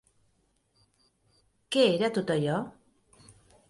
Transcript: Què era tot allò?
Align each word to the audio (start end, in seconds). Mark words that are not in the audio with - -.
Què 1.77 1.87
era 2.01 2.13
tot 2.19 2.37
allò? 2.41 2.61